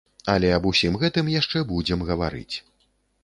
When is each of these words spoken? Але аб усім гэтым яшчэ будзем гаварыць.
Але 0.33 0.47
аб 0.55 0.63
усім 0.69 0.95
гэтым 1.03 1.29
яшчэ 1.33 1.63
будзем 1.73 1.99
гаварыць. 2.09 2.55